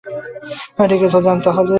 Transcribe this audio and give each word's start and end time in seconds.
ঠিক 0.91 1.01
আছে, 1.07 1.19
যান 1.21 1.37
তাহলে। 1.39 1.69